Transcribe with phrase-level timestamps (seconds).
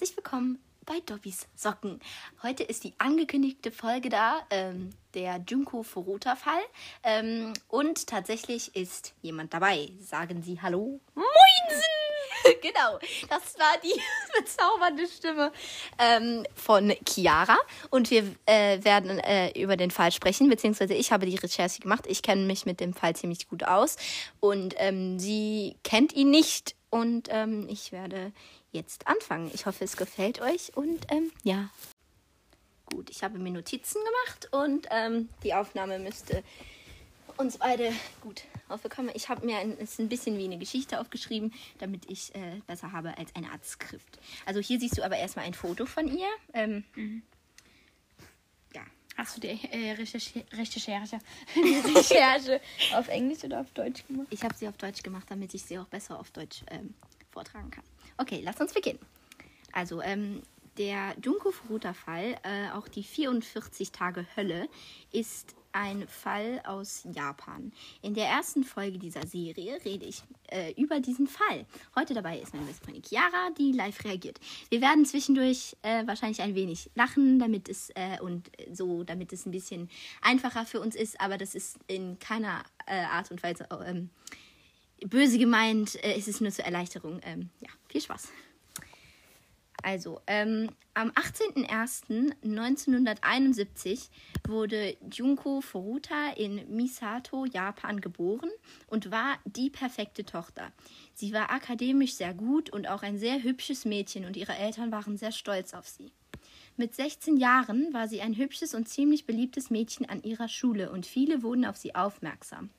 [0.00, 2.00] herzlich willkommen bei Dobbys Socken.
[2.42, 6.62] Heute ist die angekündigte Folge da, ähm, der Junko Furuta-Fall.
[7.02, 9.90] Ähm, und tatsächlich ist jemand dabei.
[10.00, 11.00] Sagen Sie Hallo.
[11.14, 11.82] Moinsen!
[12.62, 12.98] genau,
[13.28, 14.00] das war die
[14.40, 15.52] bezaubernde Stimme
[15.98, 17.58] ähm, von Chiara.
[17.90, 22.06] Und wir äh, werden äh, über den Fall sprechen, beziehungsweise ich habe die Recherche gemacht.
[22.08, 23.96] Ich kenne mich mit dem Fall ziemlich gut aus.
[24.40, 26.74] Und ähm, sie kennt ihn nicht.
[26.88, 28.32] Und ähm, ich werde
[28.72, 29.50] jetzt anfangen.
[29.54, 31.70] Ich hoffe, es gefällt euch und ähm, ja.
[32.86, 36.42] Gut, ich habe mir Notizen gemacht und ähm, die Aufnahme müsste
[37.36, 39.10] uns beide gut aufbekommen.
[39.14, 42.92] Ich habe mir ein, ist ein bisschen wie eine Geschichte aufgeschrieben, damit ich äh, besser
[42.92, 44.18] habe als eine Art Skript.
[44.44, 46.28] Also hier siehst du aber erstmal ein Foto von ihr.
[46.52, 47.22] Ähm, mhm.
[48.74, 48.82] Ja.
[49.16, 51.18] Hast du die äh, Recherche, Recherche,
[51.96, 52.60] Recherche
[52.94, 54.26] auf Englisch oder auf Deutsch gemacht?
[54.30, 56.94] Ich habe sie auf Deutsch gemacht, damit ich sie auch besser auf Deutsch ähm,
[57.30, 57.84] vortragen kann.
[58.18, 59.00] Okay, lass uns beginnen.
[59.72, 60.42] Also, ähm,
[60.78, 64.68] der Junko Furuta-Fall, äh, auch die 44 Tage Hölle,
[65.12, 67.72] ist ein Fall aus Japan.
[68.02, 71.66] In der ersten Folge dieser Serie rede ich äh, über diesen Fall.
[71.94, 74.40] Heute dabei ist meine beste Freundin Chiara, die live reagiert.
[74.68, 79.46] Wir werden zwischendurch äh, wahrscheinlich ein wenig lachen, damit es äh, und so, damit es
[79.46, 79.88] ein bisschen
[80.22, 84.10] einfacher für uns ist, aber das ist in keiner äh, Art und Weise ähm,
[85.06, 87.20] böse gemeint, äh, ist es nur zur Erleichterung.
[87.24, 88.28] Ähm, ja, viel Spaß.
[89.82, 94.10] Also, ähm, am 18.01.1971
[94.46, 98.50] wurde Junko Furuta in Misato, Japan geboren
[98.88, 100.72] und war die perfekte Tochter.
[101.14, 105.16] Sie war akademisch sehr gut und auch ein sehr hübsches Mädchen und ihre Eltern waren
[105.16, 106.12] sehr stolz auf sie.
[106.76, 111.06] Mit 16 Jahren war sie ein hübsches und ziemlich beliebtes Mädchen an ihrer Schule und
[111.06, 112.70] viele wurden auf sie aufmerksam.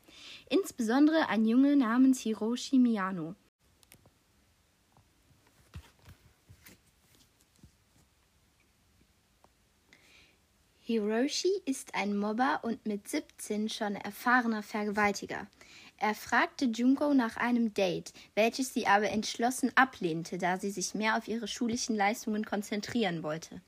[0.51, 3.35] Insbesondere ein Junge namens Hiroshi Miyano.
[10.81, 15.47] Hiroshi ist ein Mobber und mit 17 schon erfahrener Vergewaltiger.
[15.95, 21.15] Er fragte Junko nach einem Date, welches sie aber entschlossen ablehnte, da sie sich mehr
[21.17, 23.61] auf ihre schulischen Leistungen konzentrieren wollte.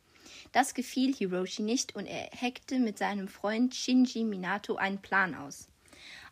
[0.51, 5.69] Das gefiel Hiroshi nicht und er heckte mit seinem Freund Shinji Minato einen Plan aus.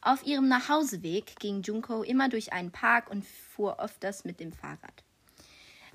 [0.03, 5.03] Auf ihrem Nachhauseweg ging Junko immer durch einen Park und fuhr öfters mit dem Fahrrad.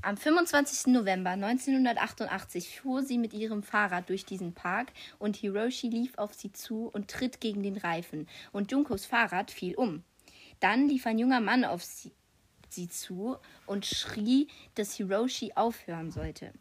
[0.00, 0.92] Am 25.
[0.92, 6.52] November 1988 fuhr sie mit ihrem Fahrrad durch diesen Park und Hiroshi lief auf sie
[6.52, 10.04] zu und tritt gegen den Reifen und Junkos Fahrrad fiel um.
[10.60, 12.12] Dann lief ein junger Mann auf sie,
[12.68, 13.36] sie zu
[13.66, 14.46] und schrie,
[14.76, 16.52] dass Hiroshi aufhören sollte.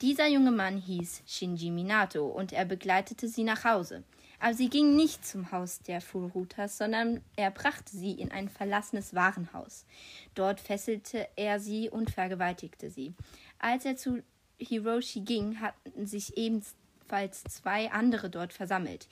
[0.00, 4.02] Dieser junge Mann hieß Shinji Minato und er begleitete sie nach Hause.
[4.40, 9.14] Aber sie ging nicht zum Haus der Furutas, sondern er brachte sie in ein verlassenes
[9.14, 9.84] Warenhaus.
[10.34, 13.14] Dort fesselte er sie und vergewaltigte sie.
[13.58, 14.22] Als er zu
[14.58, 19.08] Hiroshi ging, hatten sich ebenfalls zwei andere dort versammelt.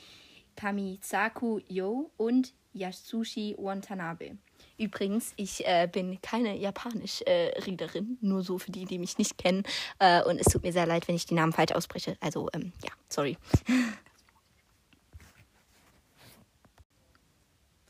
[0.55, 4.37] Kamisaku Yo und Yasushi Watanabe.
[4.79, 9.65] Übrigens, ich äh, bin keine Japanisch-Readerin, äh, nur so für die, die mich nicht kennen.
[9.99, 12.17] Äh, und es tut mir sehr leid, wenn ich die Namen falsch ausspreche.
[12.21, 13.39] Also, ähm, ja, sorry.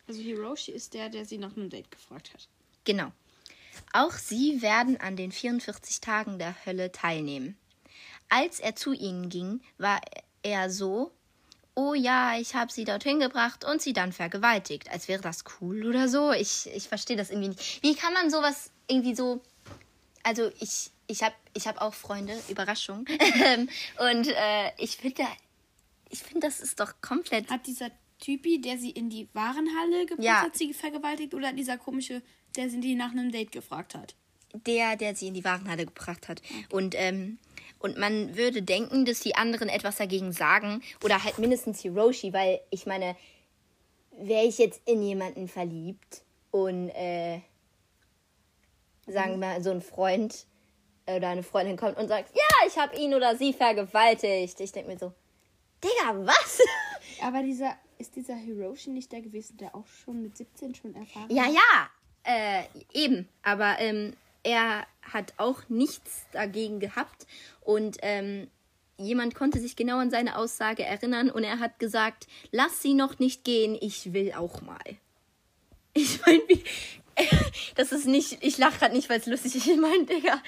[0.09, 2.49] Also Hiroshi ist der, der sie nach einem Date gefragt hat.
[2.85, 3.13] Genau.
[3.93, 7.57] Auch sie werden an den 44 Tagen der Hölle teilnehmen.
[8.29, 10.01] Als er zu ihnen ging, war
[10.43, 11.13] er so,
[11.75, 14.91] oh ja, ich habe sie dorthin gebracht und sie dann vergewaltigt.
[14.91, 16.33] Als wäre das cool oder so.
[16.33, 17.83] Ich, ich verstehe das irgendwie nicht.
[17.83, 19.43] Wie kann man sowas irgendwie so.
[20.23, 23.07] Also ich, ich habe ich hab auch Freunde, Überraschung.
[23.99, 25.25] und äh, ich finde,
[26.09, 27.51] ich finde, das ist doch komplett.
[27.51, 30.43] Hat dieser Typi, der sie in die Warenhalle gebracht ja.
[30.43, 32.23] hat, sie vergewaltigt oder dieser komische,
[32.57, 34.15] der sie nach einem Date gefragt hat?
[34.67, 36.41] Der, der sie in die Warenhalle gebracht hat.
[36.41, 36.67] Okay.
[36.71, 37.39] Und, ähm,
[37.79, 40.83] und man würde denken, dass die anderen etwas dagegen sagen.
[41.05, 43.17] Oder halt mindestens Hiroshi, weil ich meine,
[44.13, 47.41] wäre ich jetzt in jemanden verliebt und äh,
[49.07, 50.47] sagen wir mal, so ein Freund
[51.07, 54.59] oder eine Freundin kommt und sagt, ja, ich habe ihn oder sie vergewaltigt.
[54.59, 55.13] Ich denke mir so,
[55.85, 56.61] Digga, was?
[57.23, 61.31] Aber dieser ist dieser Hiroshi nicht der gewesen, der auch schon mit 17 schon erfahren
[61.31, 61.91] Ja, ja,
[62.25, 63.29] äh, eben.
[63.43, 67.27] Aber ähm, er hat auch nichts dagegen gehabt
[67.63, 68.49] und ähm,
[68.99, 73.19] jemand konnte sich genau an seine Aussage erinnern und er hat gesagt, lass sie noch
[73.19, 74.79] nicht gehen, ich will auch mal.
[75.95, 76.43] Ich meine,
[77.75, 79.67] das ist nicht, ich lache gerade nicht, weil es lustig ist.
[79.67, 80.43] Ich meine, Digga,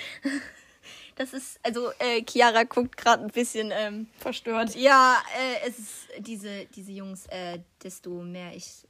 [1.19, 4.77] das ist, also äh, Chiara guckt gerade ein bisschen ähm, verstört.
[4.77, 8.87] Ja, äh, es ist diese, diese Jungs, äh, desto mehr ich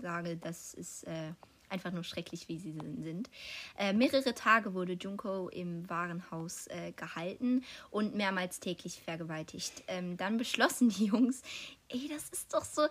[0.00, 1.32] sage, das ist, äh,
[1.68, 3.28] einfach nur schrecklich, wie sie sind.
[3.76, 9.82] Äh, mehrere Tage wurde Junko im Warenhaus äh, gehalten und mehrmals täglich vergewaltigt.
[9.88, 11.42] Ähm, dann beschlossen die Jungs,
[11.88, 12.86] ey, das ist doch so.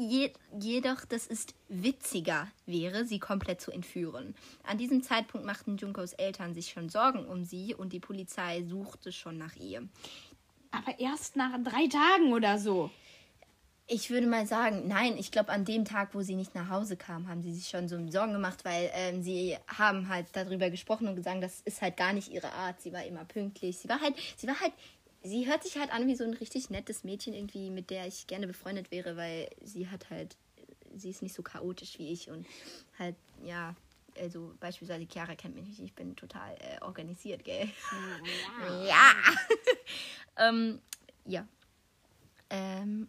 [0.00, 4.36] Je, jedoch, dass es witziger wäre, sie komplett zu entführen.
[4.62, 9.10] An diesem Zeitpunkt machten Junkos Eltern sich schon Sorgen um sie und die Polizei suchte
[9.10, 9.88] schon nach ihr.
[10.70, 12.90] Aber erst nach drei Tagen oder so.
[13.88, 16.96] Ich würde mal sagen, nein, ich glaube, an dem Tag, wo sie nicht nach Hause
[16.96, 21.08] kam, haben sie sich schon so Sorgen gemacht, weil ähm, sie haben halt darüber gesprochen
[21.08, 22.80] und gesagt, das ist halt gar nicht ihre Art.
[22.82, 23.78] Sie war immer pünktlich.
[23.78, 24.74] Sie war halt, sie war halt,
[25.22, 28.26] sie hört sich halt an wie so ein richtig nettes Mädchen irgendwie, mit der ich
[28.26, 30.36] gerne befreundet wäre, weil sie hat halt,
[30.94, 32.46] sie ist nicht so chaotisch wie ich und
[32.98, 33.74] halt, ja,
[34.18, 37.68] also beispielsweise Chiara kennt mich nicht, ich bin total äh, organisiert, gell?
[38.68, 38.84] Ja.
[38.84, 39.12] ja.
[40.48, 40.80] ähm,
[41.24, 41.46] ja.
[42.50, 43.08] Ähm,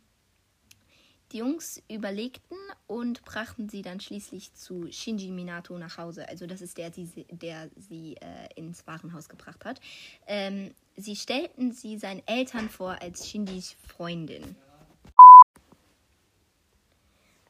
[1.31, 2.57] die Jungs überlegten
[2.87, 6.27] und brachten sie dann schließlich zu Shinji Minato nach Hause.
[6.27, 9.79] Also das ist der, der sie äh, ins Warenhaus gebracht hat.
[10.25, 14.55] Ähm, sie stellten sie seinen Eltern vor als Shinjis Freundin.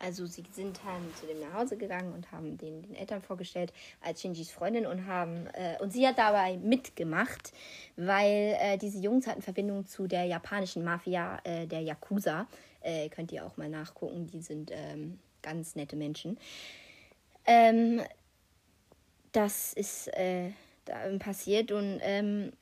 [0.02, 3.74] Also sie sind dann zu dem nach Hause gegangen und haben den, den Eltern vorgestellt
[4.00, 7.52] als Shinjis Freundin und haben äh, und sie hat dabei mitgemacht,
[7.98, 12.48] weil äh, diese Jungs hatten Verbindung zu der japanischen Mafia, äh, der Yakuza.
[12.82, 14.28] Äh, könnt ihr auch mal nachgucken.
[14.28, 16.40] Die sind ähm, ganz nette Menschen.
[17.46, 18.02] Ähm,
[19.34, 20.52] das ist äh,
[20.86, 22.54] da passiert und ähm,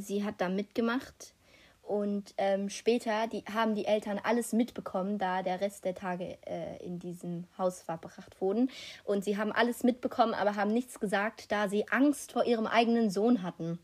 [0.00, 1.34] sie hat da mitgemacht.
[1.82, 6.84] Und ähm, später die, haben die Eltern alles mitbekommen, da der Rest der Tage äh,
[6.84, 8.70] in diesem Haus verbracht wurden.
[9.04, 13.10] Und sie haben alles mitbekommen, aber haben nichts gesagt, da sie Angst vor ihrem eigenen
[13.10, 13.78] Sohn hatten.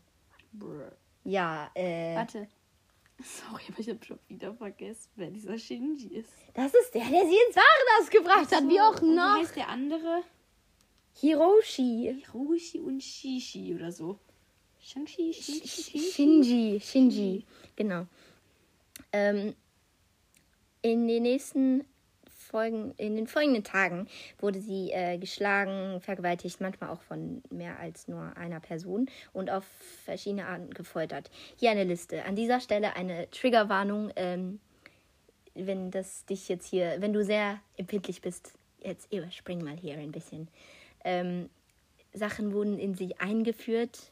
[0.53, 0.91] Brr.
[1.23, 2.15] Ja, äh.
[2.15, 2.47] Warte,
[3.23, 6.29] Sorry, aber ich habe schon wieder vergessen, wer dieser Shinji ist.
[6.53, 8.67] Das ist der, der sie ins Warenhaus gebracht so, hat.
[8.67, 9.37] Wie auch noch.
[9.37, 10.23] Wie heißt der andere?
[11.13, 12.23] Hiroshi.
[12.25, 14.19] Hiroshi und Shishi oder so.
[14.85, 16.11] Shangshi, Shinji.
[16.13, 17.43] Shinji, Shinji.
[17.75, 18.05] Genau.
[19.11, 19.55] Ähm,
[20.83, 21.83] in den nächsten
[22.29, 28.07] Folgen, in den folgenden Tagen wurde sie äh, geschlagen, vergewaltigt, manchmal auch von mehr als
[28.07, 29.65] nur einer Person und auf
[30.03, 31.31] verschiedene Arten gefoltert.
[31.55, 32.23] Hier eine Liste.
[32.25, 34.11] An dieser Stelle eine Triggerwarnung.
[34.15, 34.59] Ähm,
[35.55, 38.53] wenn das dich jetzt hier, wenn du sehr empfindlich bist,
[38.83, 40.47] jetzt überspring mal hier ein bisschen.
[41.03, 41.49] Ähm,
[42.13, 44.11] Sachen wurden in sie eingeführt,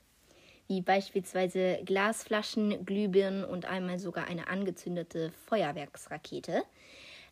[0.68, 6.64] wie beispielsweise Glasflaschen, Glühbirnen und einmal sogar eine angezündete Feuerwerksrakete.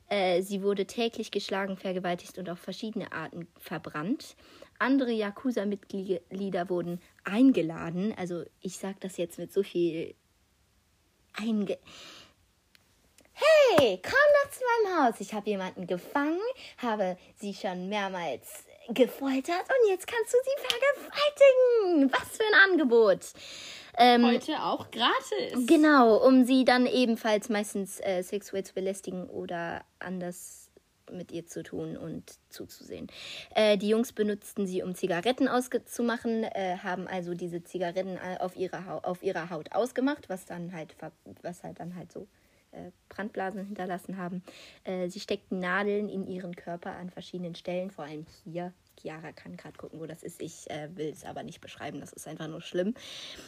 [0.09, 4.35] Äh, sie wurde täglich geschlagen, vergewaltigt und auf verschiedene Arten verbrannt.
[4.77, 8.13] Andere Yakuza-Mitglieder wurden eingeladen.
[8.17, 10.15] Also ich sage das jetzt mit so viel
[11.33, 11.77] einge...
[13.33, 14.11] Hey, komm
[14.43, 15.19] doch zu meinem Haus.
[15.19, 16.39] Ich habe jemanden gefangen,
[16.77, 22.11] habe sie schon mehrmals gefoltert und jetzt kannst du sie vergewaltigen.
[22.11, 23.19] Was für ein Angebot.
[23.97, 25.67] Ähm, Heute auch gratis.
[25.67, 30.69] Genau, um sie dann ebenfalls meistens äh, sexuell zu belästigen oder anders
[31.11, 33.07] mit ihr zu tun und zuzusehen.
[33.53, 38.55] Äh, die Jungs benutzten sie, um Zigaretten auszumachen, äh, haben also diese Zigaretten äh, auf
[38.55, 40.95] ihrer, auf ihrer Haut ausgemacht, was dann halt,
[41.41, 42.27] was halt dann halt so
[43.09, 44.43] Brandblasen hinterlassen haben.
[44.83, 48.73] Äh, sie steckten Nadeln in ihren Körper an verschiedenen Stellen, vor allem hier.
[48.99, 50.41] Chiara kann gerade gucken, wo das ist.
[50.41, 52.93] Ich äh, will es aber nicht beschreiben, das ist einfach nur schlimm.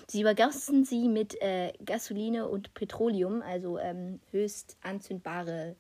[0.08, 5.76] Sie übergossen sie mit äh, Gasoline und Petroleum, also ähm, höchst anzündbare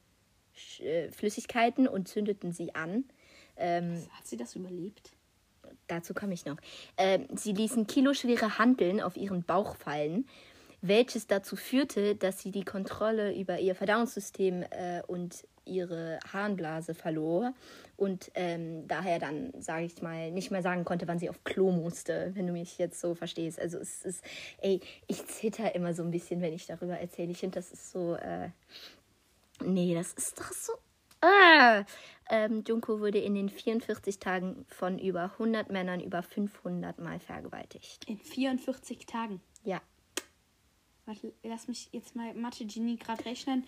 [0.79, 3.05] äh, Flüssigkeiten, und zündeten sie an.
[3.57, 5.11] Ähm, Hat sie das überlebt?
[5.87, 6.57] Dazu komme ich noch.
[6.97, 10.27] Ähm, sie ließen kiloschwere Handeln auf ihren Bauch fallen
[10.83, 17.53] welches dazu führte, dass sie die Kontrolle über ihr Verdauungssystem äh, und ihre Harnblase verlor
[17.95, 21.71] und ähm, daher dann, sage ich mal, nicht mehr sagen konnte, wann sie auf Klo
[21.71, 23.61] musste, wenn du mich jetzt so verstehst.
[23.61, 24.25] Also es ist,
[24.57, 27.31] ey, ich zitter immer so ein bisschen, wenn ich darüber erzähle.
[27.31, 28.49] Ich finde, das ist so, äh,
[29.63, 30.73] nee, das ist doch so,
[31.21, 31.85] äh.
[32.29, 38.03] Ähm, Junko wurde in den 44 Tagen von über 100 Männern über 500 Mal vergewaltigt.
[38.07, 39.41] In 44 Tagen?
[39.63, 39.81] Ja.
[41.05, 43.65] Warte, lass mich jetzt mal Mathe-Genie gerade rechnen.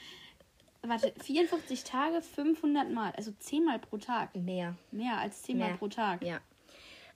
[0.82, 4.36] Warte, 44 Tage, 500 Mal, also 10 Mal pro Tag.
[4.36, 4.76] Mehr.
[4.92, 5.70] Mehr als 10 Mehr.
[5.70, 6.24] Mal pro Tag.
[6.24, 6.40] Ja.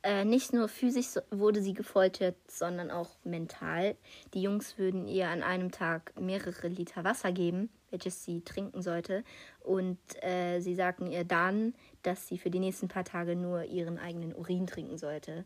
[0.01, 3.97] Äh, nicht nur physisch wurde sie gefoltert, sondern auch mental.
[4.33, 9.25] Die Jungs würden ihr an einem Tag mehrere Liter Wasser geben, welches sie trinken sollte.
[9.59, 13.99] Und äh, sie sagten ihr dann, dass sie für die nächsten paar Tage nur ihren
[13.99, 15.43] eigenen Urin trinken sollte.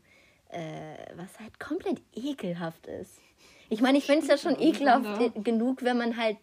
[0.50, 3.20] Äh, was halt komplett ekelhaft ist.
[3.70, 5.29] Ich meine, ich finde es ja schon ekelhaft ja.
[5.41, 6.38] genug, wenn man halt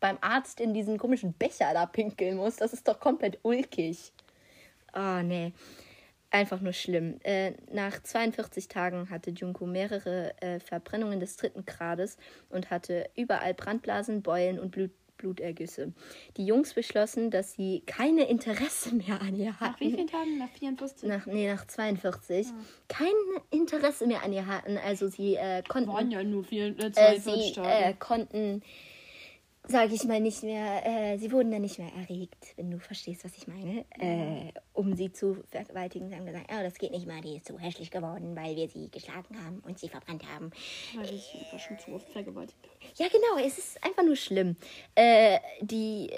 [0.00, 2.56] beim Arzt in diesen komischen Becher da pinkeln muss.
[2.56, 4.12] Das ist doch komplett ulkig.
[4.94, 5.52] Oh, nee.
[6.30, 7.18] einfach nur schlimm.
[7.22, 12.18] Äh, nach 42 Tagen hatte Junko mehrere äh, Verbrennungen des dritten Grades
[12.50, 15.92] und hatte überall Brandblasen, Beulen und Blut Blutergüsse.
[16.36, 19.72] Die Jungs beschlossen, dass sie keine Interesse mehr an ihr hatten.
[19.72, 20.38] Nach wie vielen Tagen?
[20.38, 21.08] Nach 44?
[21.08, 22.46] Nach, nee, nach 42.
[22.88, 23.12] Kein
[23.50, 24.78] Interesse mehr an ihr hatten.
[24.78, 25.88] Also sie äh, konnten.
[25.90, 27.84] Waren ja nur vier, äh, äh, 42 sie Tage.
[27.84, 28.62] äh, konnten,
[29.66, 33.24] sage ich mal, nicht mehr, äh, sie wurden dann nicht mehr erregt, wenn du verstehst,
[33.24, 36.08] was ich meine, äh, um sie zu vergewaltigen.
[36.08, 38.68] Sie haben gesagt, oh, das geht nicht mehr, die ist so hässlich geworden, weil wir
[38.68, 40.50] sie geschlagen haben und sie verbrannt haben.
[40.94, 42.58] Weil ich war schon zu oft vergewaltigt.
[42.96, 44.56] Ja, genau, es ist einfach nur schlimm.
[44.94, 46.10] Äh, die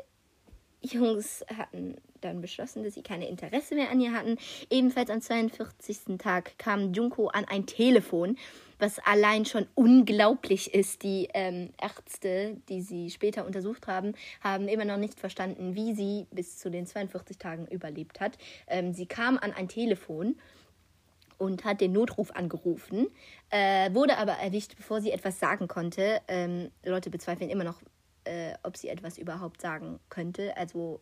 [0.83, 4.39] Jungs hatten dann beschlossen, dass sie keine Interesse mehr an ihr hatten.
[4.71, 6.19] Ebenfalls am 42.
[6.19, 8.37] Tag kam Junko an ein Telefon,
[8.79, 11.03] was allein schon unglaublich ist.
[11.03, 16.27] Die ähm, Ärzte, die sie später untersucht haben, haben immer noch nicht verstanden, wie sie
[16.31, 18.39] bis zu den 42 Tagen überlebt hat.
[18.67, 20.37] Ähm, sie kam an ein Telefon
[21.39, 23.09] und hat den Notruf angerufen,
[23.51, 26.21] äh, wurde aber erwischt, bevor sie etwas sagen konnte.
[26.29, 27.81] Ähm, Leute bezweifeln immer noch,
[28.25, 30.57] äh, ob sie etwas überhaupt sagen könnte.
[30.57, 31.01] Also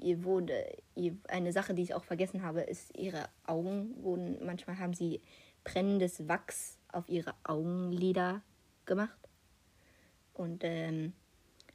[0.00, 4.78] ihr wurde ihr, eine Sache, die ich auch vergessen habe, ist ihre Augen wurden manchmal
[4.78, 5.20] haben sie
[5.66, 8.40] brennendes Wachs auf ihre Augenlider
[8.86, 9.18] gemacht
[10.32, 11.12] und ähm,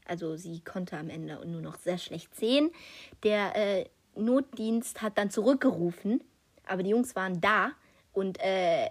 [0.06, 2.72] also sie konnte am Ende nur noch sehr schlecht sehen.
[3.24, 6.24] Der äh, Notdienst hat dann zurückgerufen,
[6.66, 7.72] aber die Jungs waren da
[8.14, 8.90] und äh,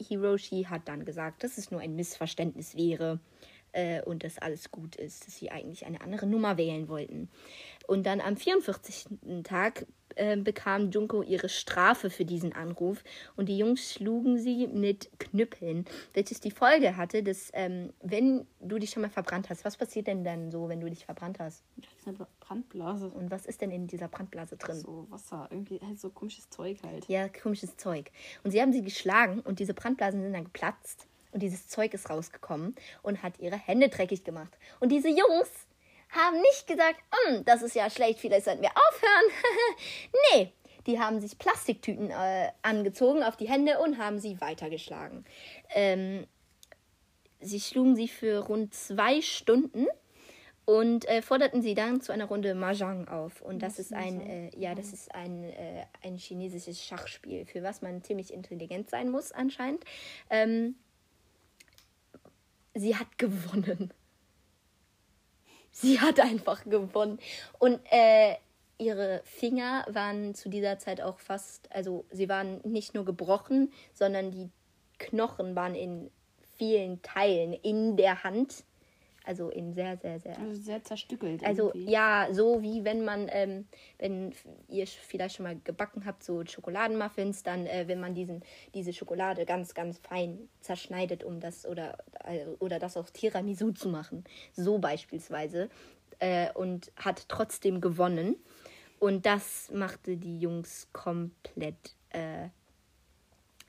[0.00, 3.18] Hiroshi hat dann gesagt, dass es nur ein Missverständnis wäre
[3.72, 7.28] äh, und dass alles gut ist, dass sie eigentlich eine andere Nummer wählen wollten.
[7.86, 9.06] Und dann am 44.
[9.44, 13.04] Tag äh, bekam Junko ihre Strafe für diesen Anruf
[13.36, 18.78] und die Jungs schlugen sie mit Knüppeln, welches die Folge hatte, dass ähm, wenn du
[18.78, 21.62] dich schon mal verbrannt hast, was passiert denn dann so, wenn du dich verbrannt hast?
[21.76, 23.08] Das ist eine Brandblase.
[23.08, 24.76] Und was ist denn in dieser Brandblase drin?
[24.76, 27.06] So Wasser, irgendwie halt so komisches Zeug halt.
[27.08, 28.10] Ja, komisches Zeug.
[28.44, 32.08] Und sie haben sie geschlagen und diese Brandblasen sind dann geplatzt und dieses Zeug ist
[32.08, 34.56] rausgekommen und hat ihre Hände dreckig gemacht.
[34.80, 35.65] Und diese Jungs
[36.16, 36.96] haben nicht gesagt,
[37.26, 39.30] "Hm, das ist ja schlecht, vielleicht sollten wir aufhören.
[40.32, 40.52] nee,
[40.86, 45.24] die haben sich Plastiktüten äh, angezogen auf die Hände und haben sie weitergeschlagen.
[45.74, 46.26] Ähm,
[47.40, 49.86] sie schlugen sie für rund zwei Stunden
[50.64, 53.40] und äh, forderten sie dann zu einer Runde Mahjong auf.
[53.40, 57.82] Und das ist ein, äh, ja, das ist ein, äh, ein chinesisches Schachspiel, für was
[57.82, 59.84] man ziemlich intelligent sein muss anscheinend.
[60.28, 60.74] Ähm,
[62.74, 63.92] sie hat gewonnen.
[65.78, 67.18] Sie hat einfach gewonnen.
[67.58, 68.36] Und äh,
[68.78, 74.30] ihre Finger waren zu dieser Zeit auch fast, also sie waren nicht nur gebrochen, sondern
[74.30, 74.48] die
[74.98, 76.10] Knochen waren in
[76.56, 78.64] vielen Teilen in der Hand.
[79.26, 80.38] Also in sehr, sehr, sehr.
[80.38, 81.44] Also sehr zerstückelt.
[81.44, 81.90] Also irgendwie.
[81.90, 83.66] ja, so wie wenn man, ähm,
[83.98, 84.32] wenn
[84.68, 89.44] ihr vielleicht schon mal gebacken habt, so Schokoladenmuffins, dann äh, wenn man diesen, diese Schokolade
[89.44, 94.22] ganz, ganz fein zerschneidet, um das oder, äh, oder das aus Tiramisu zu machen.
[94.52, 95.68] So beispielsweise.
[96.20, 98.36] Äh, und hat trotzdem gewonnen.
[98.98, 101.96] Und das machte die Jungs komplett.
[102.10, 102.48] Äh,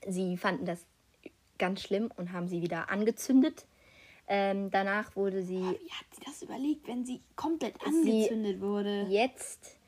[0.06, 0.86] sie fanden das
[1.58, 3.66] ganz schlimm und haben sie wieder angezündet.
[4.30, 9.06] Ähm, danach wurde sie Wie hat sie das überlegt, wenn sie komplett Sie- angezündet wurde?
[9.08, 9.78] jetzt,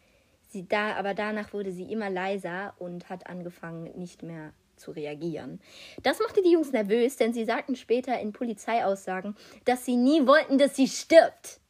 [0.49, 5.61] sie da, aber danach wurde sie immer leiser und hat angefangen, nicht mehr zu reagieren.
[6.03, 10.57] Das machte die Jungs nervös, denn sie sagten später in Polizeiaussagen, dass sie nie wollten,
[10.57, 11.61] dass sie stirbt.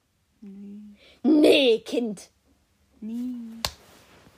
[1.23, 2.31] Nee, Kind.
[3.00, 3.50] Nie.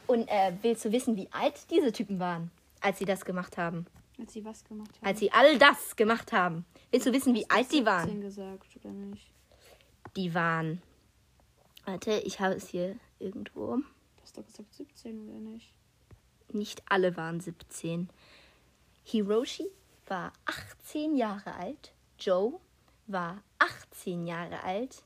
[0.07, 3.87] Und äh, willst du wissen, wie alt diese Typen waren, als sie das gemacht haben?
[4.23, 5.09] Als sie was gemacht hat.
[5.09, 6.64] Als sie all das gemacht haben.
[6.93, 8.05] Willst du wissen, wie alt die waren?
[8.05, 9.33] 17 gesagt, oder nicht?
[10.14, 10.81] Die waren.
[11.87, 13.79] Warte, ich habe es hier irgendwo.
[13.79, 15.73] Du hast doch gesagt 17, oder nicht?
[16.52, 18.11] Nicht alle waren 17.
[19.02, 19.67] Hiroshi
[20.07, 21.93] war 18 Jahre alt.
[22.17, 22.61] Joe
[23.09, 25.02] war 18 Jahre alt.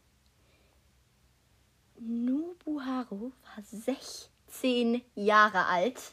[1.98, 6.12] Nobuharu war 16 Jahre alt.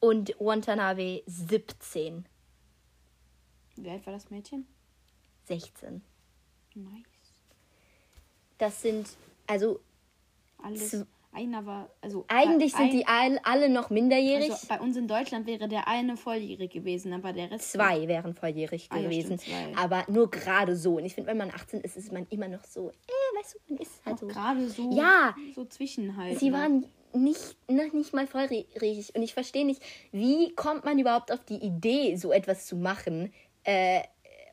[0.00, 2.26] Und Watanabe 17.
[3.76, 4.66] Wie alt war das Mädchen?
[5.44, 6.02] 16.
[6.74, 7.02] Nice.
[8.58, 9.08] Das sind,
[9.46, 9.80] also
[10.62, 11.04] Alles.
[11.32, 12.24] Einer war, also.
[12.28, 14.50] eigentlich sind ein- die all, alle noch minderjährig.
[14.52, 17.72] Also bei uns in Deutschland wäre der eine volljährig gewesen, aber der Rest.
[17.72, 19.38] Zwei wären volljährig Ah, ja, gewesen.
[19.38, 19.76] zwei.
[19.76, 20.96] aber nur gerade so.
[20.96, 23.58] Und ich finde, wenn man 18 ist, ist man immer noch so, äh, weißt du,
[23.74, 24.26] man ist halt Auch so.
[24.28, 24.90] gerade so.
[24.96, 25.34] Ja.
[25.54, 26.38] So zwischen halt.
[26.38, 26.56] Sie ne?
[26.56, 29.14] waren nicht, noch nicht mal volljährig.
[29.14, 29.82] Und ich verstehe nicht,
[30.12, 33.32] wie kommt man überhaupt auf die Idee, so etwas zu machen?
[33.64, 34.02] Äh,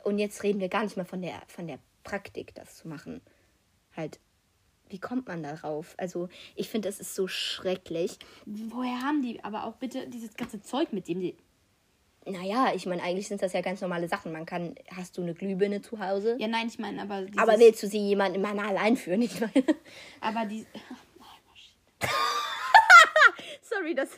[0.04, 3.20] und jetzt reden wir gar nicht mal von der, von der Praktik, das zu machen.
[3.96, 4.18] Halt
[4.88, 5.94] wie kommt man darauf?
[5.98, 8.18] Also, ich finde, das ist so schrecklich.
[8.46, 11.36] Woher haben die aber auch bitte dieses ganze Zeug, mit dem die.
[12.26, 14.32] Naja, ich meine, eigentlich sind das ja ganz normale Sachen.
[14.32, 16.36] Man kann, hast du eine Glühbirne zu Hause?
[16.38, 17.22] Ja, nein, ich meine, aber.
[17.22, 19.22] Dieses, aber willst du sie jemandem immer allein führen?
[19.22, 19.64] Ich meine.
[20.20, 20.64] Aber die.
[23.74, 24.10] Sorry, das.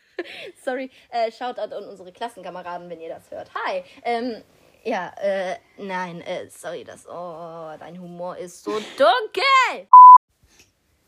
[0.64, 3.50] Sorry, äh, Shoutout an unsere Klassenkameraden, wenn ihr das hört.
[3.54, 3.82] Hi.
[4.04, 4.42] Ähm,
[4.84, 7.06] ja, äh, nein, äh, sorry, das.
[7.06, 9.88] Oh, dein Humor ist so dunkel!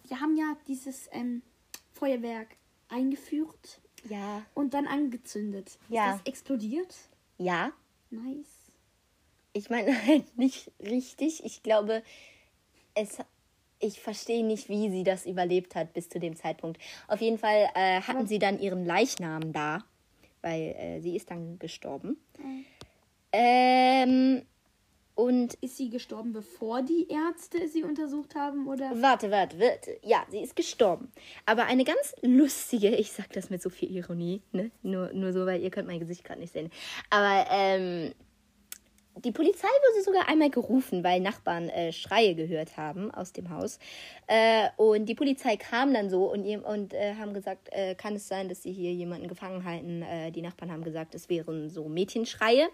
[0.08, 1.42] Wir haben ja dieses ähm,
[1.92, 2.56] Feuerwerk
[2.88, 4.42] eingeführt Ja.
[4.54, 5.78] und dann angezündet.
[5.88, 6.10] Ja.
[6.12, 6.94] Ist das explodiert?
[7.38, 7.72] Ja.
[8.10, 8.72] Nice.
[9.52, 11.44] Ich meine halt nicht richtig.
[11.44, 12.02] Ich glaube,
[12.94, 13.18] es.
[13.80, 16.80] Ich verstehe nicht, wie sie das überlebt hat bis zu dem Zeitpunkt.
[17.08, 19.84] Auf jeden Fall äh, hatten sie dann ihren Leichnam da,
[20.42, 22.16] weil äh, sie ist dann gestorben.
[23.32, 24.42] Ähm,
[25.16, 28.66] und Ist sie gestorben, bevor die Ärzte sie untersucht haben?
[28.66, 28.90] Oder?
[29.00, 29.96] Warte, warte, warte.
[30.02, 31.12] Ja, sie ist gestorben.
[31.46, 34.72] Aber eine ganz lustige, ich sag das mit so viel Ironie, ne?
[34.82, 36.68] Nur, nur so, weil ihr könnt mein Gesicht gerade nicht sehen.
[37.10, 38.12] Aber ähm,
[39.16, 43.78] die Polizei wurde sogar einmal gerufen, weil Nachbarn äh, Schreie gehört haben aus dem Haus.
[44.26, 48.16] Äh, und die Polizei kam dann so und, jem- und äh, haben gesagt, äh, kann
[48.16, 50.02] es sein, dass sie hier jemanden gefangen halten?
[50.02, 52.68] Äh, die Nachbarn haben gesagt, es wären so Mädchenschreie.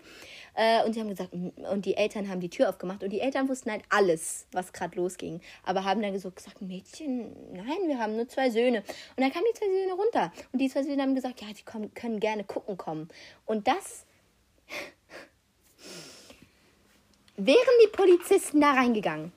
[0.55, 3.21] Äh, und sie haben gesagt, mm, und die Eltern haben die Tür aufgemacht und die
[3.21, 5.41] Eltern wussten halt alles, was gerade losging.
[5.65, 8.79] Aber haben dann so gesagt, Mädchen, nein, wir haben nur zwei Söhne.
[8.79, 10.33] Und dann kamen die zwei Söhne runter.
[10.53, 13.09] Und die zwei Söhne haben gesagt, ja, sie kommen, können gerne gucken kommen.
[13.45, 14.07] Und das
[17.47, 19.33] Wären die Polizisten da reingegangen,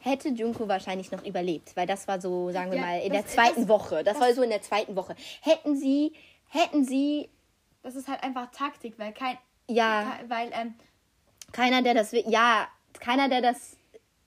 [0.00, 3.22] hätte Junko wahrscheinlich noch überlebt, weil das war so, sagen wir Ja, mal, in das-
[3.22, 4.04] der zweiten das- Woche.
[4.04, 5.14] Das, war so in der zweiten Woche.
[5.42, 6.12] Hätten sie,
[6.48, 7.28] hätten sie,
[7.82, 9.36] Das ist halt einfach Taktik, weil kein.
[9.68, 10.74] ja, Weil, ähm,
[11.52, 12.68] keiner, der das, ja,
[13.00, 13.76] keiner, der das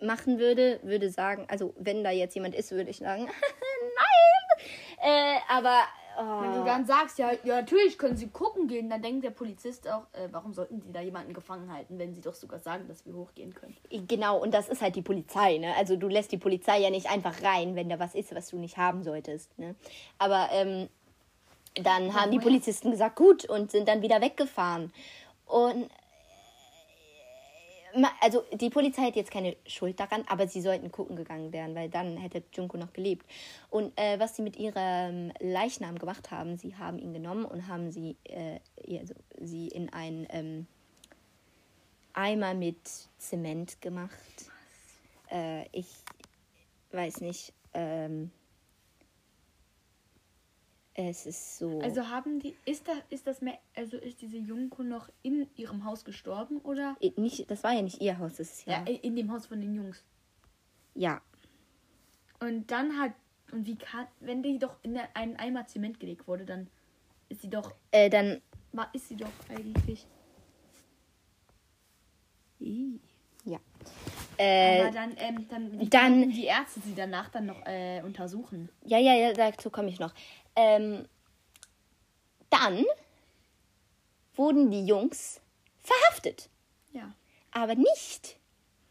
[0.02, 3.26] machen würde, würde sagen, also wenn da jetzt jemand ist, würde ich sagen,
[3.96, 4.66] nein.
[5.02, 5.82] Äh, aber,
[6.18, 9.32] wenn du oh, dann sagst, ja, ja, natürlich können sie gucken gehen, dann denkt der
[9.32, 12.88] Polizist auch, äh, warum sollten die da jemanden gefangen halten, wenn sie doch sogar sagen,
[12.88, 13.76] dass wir hochgehen können.
[14.08, 15.76] genau, und das ist halt die Polizei, ne?
[15.78, 18.58] Also du lässt die Polizei ja nicht einfach rein, wenn da was ist, was du
[18.58, 19.76] nicht haben solltest, ne?
[20.18, 20.90] Aber, ähm,
[21.76, 24.94] dann haben die Polizisten gesagt, gut, und sind dann wieder weggefahren.
[25.48, 25.90] Und
[28.22, 31.90] also die Polizei hätte jetzt keine Schuld daran, aber sie sollten gucken gegangen werden, weil
[31.90, 33.26] dann hätte Junko noch gelebt.
[33.70, 37.92] Und äh, was sie mit ihrem Leichnam gemacht haben, sie haben ihn genommen und haben
[37.92, 38.60] sie, äh,
[39.00, 40.68] also, sie in einen ähm,
[42.14, 42.78] Eimer mit
[43.18, 44.12] Zement gemacht.
[45.32, 45.88] Äh, ich
[46.92, 47.54] weiß nicht.
[47.74, 48.32] Ähm,
[50.96, 51.80] es ist so.
[51.82, 55.86] Also haben die, ist da, ist das mehr, also ist diese Junko noch in ihrem
[55.86, 56.96] Haus gestorben oder?
[57.18, 58.84] Nicht, das war ja nicht ihr Haus, das ist ja.
[58.88, 60.04] Ja, in dem Haus von den Jungs.
[60.96, 61.22] ja.
[62.40, 63.14] Und dann hat,
[63.54, 66.68] und wie kann, wenn die doch in einen Eimer Zement gelegt wurde, dann
[67.30, 68.42] ist sie doch, Äh, dann.
[68.74, 70.06] war, ist sie doch eigentlich.
[73.46, 73.60] Ja.
[74.38, 78.70] Äh, Aber dann, ähm, dann, dann- die Ärzte sie danach dann noch äh, untersuchen.
[78.86, 80.14] ja, ja, ja, dazu komme ich noch.
[80.56, 81.08] Ähm,
[82.50, 82.86] dann
[84.36, 85.42] wurden die Jungs
[85.82, 86.50] verhaftet.
[86.92, 87.14] Ja.
[87.52, 88.38] Aber nicht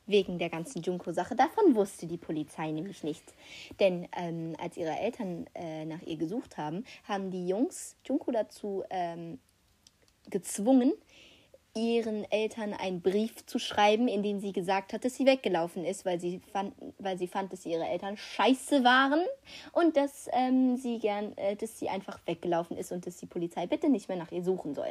[0.07, 1.37] wegen der ganzen Junko-Sache.
[1.37, 3.35] Davon wusste die Polizei nämlich nichts.
[3.79, 8.85] Denn ähm, als ihre Eltern äh, nach ihr gesucht haben, haben die Jungs Junko dazu
[8.90, 9.38] ähm,
[10.29, 10.92] gezwungen,
[11.74, 16.04] ihren Eltern einen Brief zu schreiben, in dem sie gesagt hat, dass sie weggelaufen ist,
[16.04, 19.22] weil sie fand, weil sie fand, dass ihre Eltern scheiße waren
[19.72, 23.66] und dass ähm, sie gern, äh, dass sie einfach weggelaufen ist und dass die Polizei
[23.66, 24.90] bitte nicht mehr nach ihr suchen soll.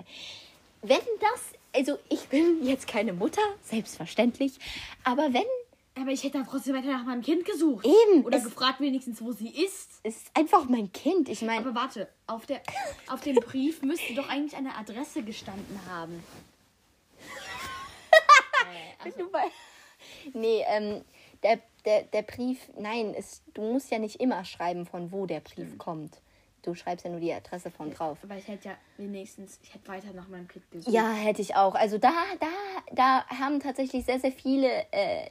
[0.81, 4.53] Wenn das, also ich bin jetzt keine Mutter, selbstverständlich,
[5.03, 5.43] aber wenn
[5.93, 7.85] Aber ich hätte dann trotzdem weiter nach meinem Kind gesucht.
[7.85, 9.99] Eben, Oder gefragt wenigstens, wo sie ist.
[10.03, 12.61] es ist einfach mein Kind, ich meine, Aber warte, auf, der,
[13.07, 16.23] auf dem Brief müsste doch eigentlich eine Adresse gestanden haben.
[19.01, 19.51] Äh, also, du bei-
[20.33, 21.03] nee, ähm,
[21.43, 25.39] der, der, der Brief, nein, es, du musst ja nicht immer schreiben, von wo der
[25.39, 26.19] Brief kommt.
[26.63, 28.19] Du schreibst ja nur die Adresse von drauf.
[28.21, 30.93] aber ich hätte ja wenigstens, ich hätte weiter nach meinem Kind gesucht.
[30.93, 31.73] Ja, hätte ich auch.
[31.73, 32.47] Also da, da,
[32.91, 35.27] da haben tatsächlich sehr, sehr viele äh,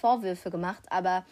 [0.00, 1.26] Vorwürfe gemacht, aber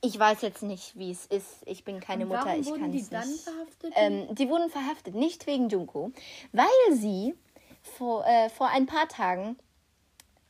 [0.00, 1.58] ich weiß jetzt nicht, wie es ist.
[1.66, 3.42] Ich bin keine Und Mutter, ich wurden kann die es dann nicht.
[3.42, 3.92] verhaftet?
[3.96, 6.12] Ähm, die wurden verhaftet, nicht wegen Junko,
[6.52, 7.34] weil sie
[7.82, 9.58] vor, äh, vor ein paar Tagen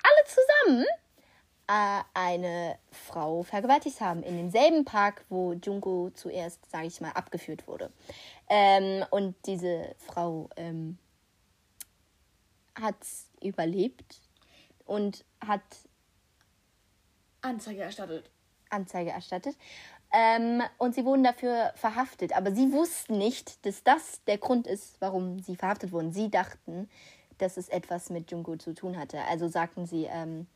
[0.09, 0.87] alle zusammen
[1.68, 4.23] äh, eine Frau vergewaltigt haben.
[4.23, 7.92] In demselben Park, wo Junko zuerst, sage ich mal, abgeführt wurde.
[8.49, 10.99] Ähm, und diese Frau ähm,
[12.75, 12.97] hat
[13.42, 14.21] überlebt
[14.87, 15.62] und hat
[17.42, 18.31] Anzeige erstattet.
[18.71, 19.57] Anzeige erstattet.
[20.12, 22.35] Ähm, und sie wurden dafür verhaftet.
[22.35, 26.12] Aber sie wussten nicht, dass das der Grund ist, warum sie verhaftet wurden.
[26.12, 26.88] Sie dachten,
[27.38, 29.22] dass es etwas mit Junko zu tun hatte.
[29.24, 30.46] Also sagten sie, ähm,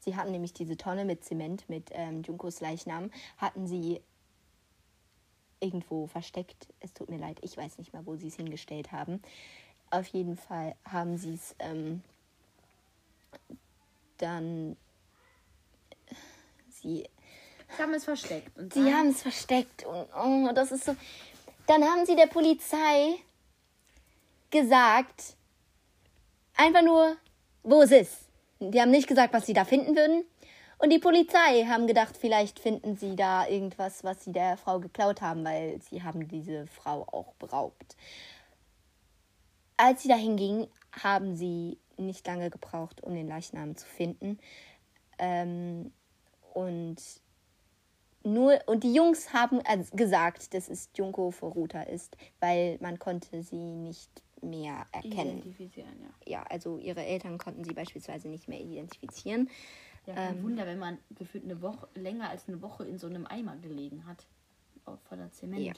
[0.00, 4.00] sie hatten nämlich diese Tonne mit Zement, mit ähm, Junkos Leichnam, hatten sie
[5.60, 6.68] irgendwo versteckt.
[6.80, 9.22] Es tut mir leid, ich weiß nicht mehr, wo sie es hingestellt haben.
[9.90, 12.02] Auf jeden Fall haben sie es ähm,
[14.18, 14.76] dann.
[16.70, 17.08] Sie.
[17.76, 18.58] Sie haben es versteckt.
[18.58, 20.94] Und Sie haben es versteckt und oh, das ist so.
[21.66, 23.14] Dann haben sie der Polizei
[24.50, 25.36] gesagt,
[26.62, 27.16] einfach nur,
[27.62, 28.28] wo es ist.
[28.60, 30.24] Die haben nicht gesagt, was sie da finden würden.
[30.78, 35.20] Und die Polizei haben gedacht, vielleicht finden sie da irgendwas, was sie der Frau geklaut
[35.20, 37.96] haben, weil sie haben diese Frau auch beraubt.
[39.76, 40.68] Als sie dahin gingen,
[41.02, 44.38] haben sie nicht lange gebraucht, um den Leichnam zu finden.
[45.18, 45.92] Ähm,
[46.52, 46.96] und
[48.24, 53.42] nur und die Jungs haben also gesagt, dass es Junko Furuta ist, weil man konnte
[53.42, 54.10] sie nicht
[54.42, 55.38] mehr erkennen.
[55.38, 56.30] Identifizieren, ja.
[56.32, 59.48] Ja, also ihre Eltern konnten sie beispielsweise nicht mehr identifizieren.
[60.06, 60.42] Ja, kein Ähm.
[60.42, 64.06] Wunder, wenn man gefühlt eine Woche, länger als eine Woche in so einem Eimer gelegen
[64.06, 64.26] hat.
[65.08, 65.62] Voller Zement.
[65.62, 65.72] Ja.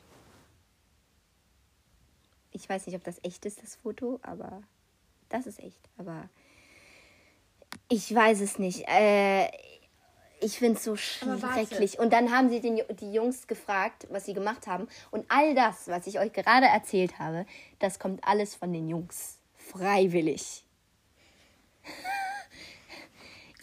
[2.53, 4.62] Ich weiß nicht, ob das echt ist, das Foto, aber
[5.29, 5.90] das ist echt.
[5.98, 6.29] Aber
[7.88, 8.85] ich weiß es nicht.
[8.87, 9.50] Äh,
[10.44, 11.98] ich finde es so schrecklich.
[11.98, 14.88] Und dann haben sie den, die Jungs gefragt, was sie gemacht haben.
[15.11, 17.46] Und all das, was ich euch gerade erzählt habe,
[17.78, 19.38] das kommt alles von den Jungs.
[19.57, 20.64] Freiwillig.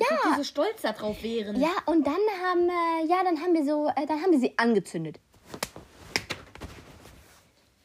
[0.10, 0.32] Ja.
[0.32, 1.62] Die so stolz darauf wären.
[1.62, 4.58] Ja, und dann haben, äh, ja, dann haben wir so, äh, dann haben wir sie
[4.58, 5.20] angezündet.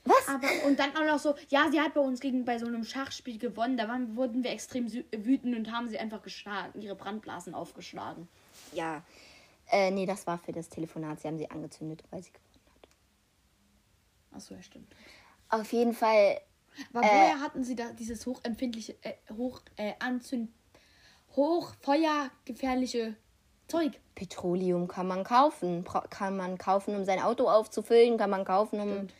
[0.06, 0.26] Was?
[0.26, 2.85] Aber, und dann auch noch so, ja, sie hat bei uns gegen bei so einem
[2.85, 3.76] Schachspiel gewonnen.
[3.76, 8.28] Da waren, wurden wir extrem wütend und haben sie einfach geschlagen, ihre Brandblasen aufgeschlagen.
[8.72, 9.02] Ja.
[9.70, 11.20] Äh, nee, das war für das Telefonat.
[11.20, 12.88] Sie haben sie angezündet, weil sie gewonnen hat.
[14.37, 14.94] Achso, ja, stimmt.
[15.48, 16.40] Auf jeden Fall,
[16.92, 20.50] Aber woher hatten sie da dieses hochempfindliche, äh, hoch, äh, anzünd,
[21.35, 23.16] hochfeuergefährliche
[23.68, 23.92] Zeug?
[24.14, 25.85] Petroleum kann man kaufen.
[25.85, 28.16] Bra- Kann man kaufen, um sein Auto aufzufüllen.
[28.18, 29.14] Kann man kaufen, um Stimmt.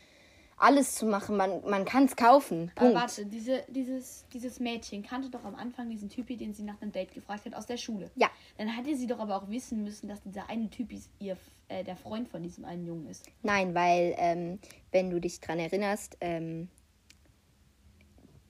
[0.57, 1.37] Alles zu machen.
[1.37, 2.71] Man, man kann es kaufen.
[2.75, 2.95] Aber Punkt.
[2.95, 6.93] warte, diese, dieses, dieses Mädchen kannte doch am Anfang diesen Typi, den sie nach einem
[6.93, 8.11] Date gefragt hat, aus der Schule.
[8.17, 8.31] Ja.
[8.57, 11.37] Dann hätte sie doch aber auch wissen müssen, dass dieser eine Typi ihr,
[11.69, 13.27] äh, der Freund von diesem einen Jungen ist.
[13.43, 14.59] Nein, weil, ähm,
[14.93, 16.69] wenn du dich dran erinnerst, ähm,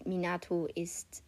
[0.05, 1.25] Minato ist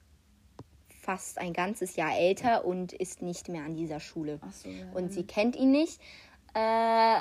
[1.01, 4.39] fast ein ganzes Jahr älter und ist nicht mehr an dieser Schule.
[4.43, 4.85] Ach so, ja.
[4.93, 6.01] und sie kennt ihn nicht.
[6.55, 7.21] Äh,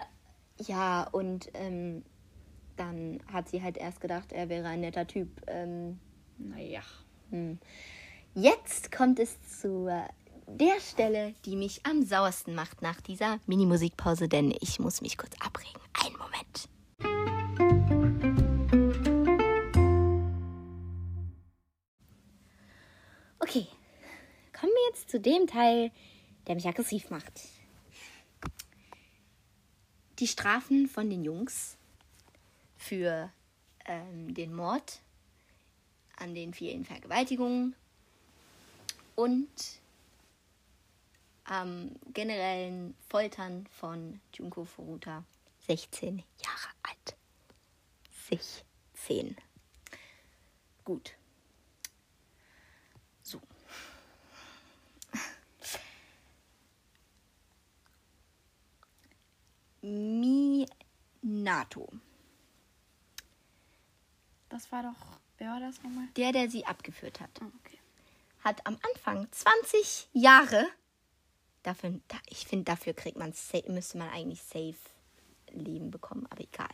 [0.59, 2.03] ja, und ähm,
[2.77, 5.29] dann hat sie halt erst gedacht, er wäre ein netter Typ.
[5.47, 5.99] Ähm,
[6.37, 6.81] Naja.
[8.35, 10.07] jetzt kommt es zu äh,
[10.47, 15.33] der Stelle, die mich am sauersten macht nach dieser Mini-Musikpause, denn ich muss mich kurz
[15.39, 15.79] abregen.
[16.03, 16.69] Einen Moment.
[23.39, 23.67] Okay,
[24.57, 25.91] kommen wir jetzt zu dem Teil,
[26.47, 27.41] der mich aggressiv macht.
[30.19, 31.76] Die Strafen von den Jungs
[32.77, 33.31] für
[33.85, 35.01] ähm, den Mord
[36.17, 37.75] an den vielen Vergewaltigungen
[39.15, 39.49] und
[41.45, 45.23] am generellen Foltern von Junko Furuta,
[45.67, 47.15] 16 Jahre alt.
[48.29, 49.37] 16.
[50.83, 51.13] Gut.
[53.23, 53.41] So.
[59.81, 60.67] Minato.
[64.57, 65.19] Das war doch.
[65.37, 66.07] Wer war das nochmal?
[66.15, 67.29] Der, der sie abgeführt hat.
[67.41, 67.77] Ah, okay.
[68.43, 70.65] hat am Anfang 20 Jahre.
[71.61, 73.35] Dafür, da, ich finde, dafür kriegt man
[73.67, 74.73] müsste man eigentlich safe
[75.51, 76.71] Leben bekommen, aber egal.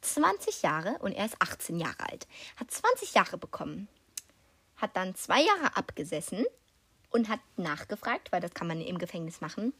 [0.00, 2.26] 20 Jahre und er ist 18 Jahre alt.
[2.56, 3.88] Hat 20 Jahre bekommen.
[4.78, 6.46] Hat dann zwei Jahre abgesessen
[7.10, 9.74] und hat nachgefragt, weil das kann man im Gefängnis machen.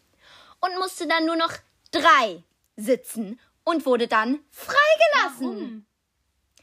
[0.60, 1.54] Und musste dann nur noch
[1.90, 2.42] drei
[2.76, 5.40] sitzen und wurde dann freigelassen.
[5.40, 5.87] Warum?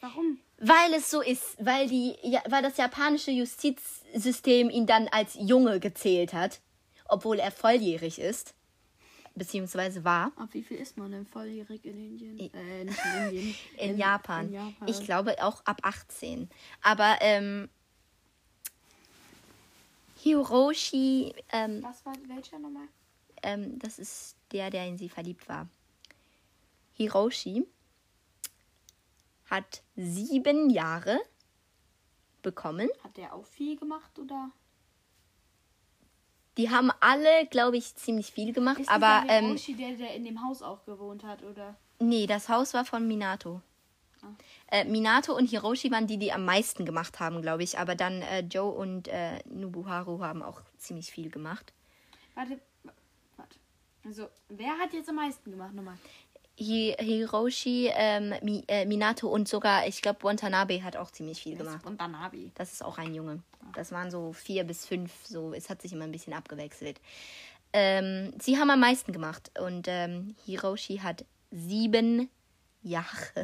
[0.06, 0.38] Warum?
[0.60, 5.80] Weil es so ist, weil die, ja, weil das japanische Justizsystem ihn dann als Junge
[5.80, 6.62] gezählt hat,
[7.08, 8.54] obwohl er volljährig ist,
[9.34, 12.54] beziehungsweise war Ab wie viel ist man denn volljährig in Indien?
[12.54, 13.56] Äh, nicht in Indien.
[13.78, 14.46] in, Japan.
[14.48, 14.88] In Japan.
[14.88, 16.50] Ich glaube auch ab 18.
[16.84, 17.68] Aber ähm,
[20.22, 22.88] Hiroshi, ähm, Was war welcher nochmal?
[23.42, 25.68] ähm, das ist der, der in sie verliebt war.
[26.94, 27.66] Hiroshi
[29.50, 31.20] hat sieben Jahre
[32.42, 32.90] bekommen.
[33.04, 34.52] Hat der auch viel gemacht oder?
[36.58, 40.16] Die haben alle, glaube ich, ziemlich viel gemacht, Ist aber dieser ähm, Hiroshi der, der
[40.16, 41.76] in dem Haus auch gewohnt hat, oder?
[42.00, 43.62] nee, das Haus war von Minato.
[44.72, 47.78] Äh, Minato und Hiroshi waren die, die am meisten gemacht haben, glaube ich.
[47.78, 51.74] Aber dann äh, Joe und äh, Nobuharu haben auch ziemlich viel gemacht.
[52.34, 52.94] Warte, wa-
[53.38, 53.56] warte.
[54.04, 55.98] Also, wer hat jetzt am meisten gemacht nochmal?
[56.58, 61.58] Hi Hiroshi, ähm, Mi äh, Minato und sogar, ich glaube, Watanabe hat auch ziemlich viel
[61.58, 61.84] gemacht.
[61.84, 62.52] Banabi.
[62.56, 63.44] Das ist auch ein Junge.
[63.74, 67.02] Das waren so vier bis fünf, so, es hat sich immer ein bisschen abgewechselt.
[67.74, 72.30] Ähm, sie haben am meisten gemacht und ähm, Hiroshi hat sieben
[72.82, 73.06] Jahre.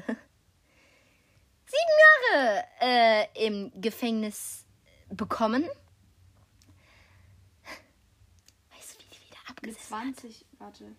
[1.65, 1.97] sieben
[2.31, 4.65] Jahre äh, im Gefängnis
[5.09, 5.63] bekommen.
[8.73, 10.95] Weißt du, wie die wieder abgesetzt 20, warte.